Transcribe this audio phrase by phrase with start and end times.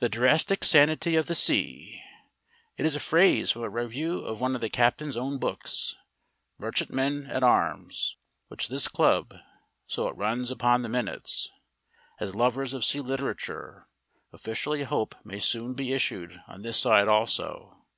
[0.00, 2.02] "The drastic sanity of the sea"
[2.76, 5.96] it is a phrase from a review of one of the captain's own books,
[6.58, 9.34] "Merchantmen at Arms," which this club
[9.86, 11.50] (so it runs upon the minutes),
[12.20, 13.88] as lovers of sea literature,
[14.30, 17.78] officially hope may soon be issued on this side also.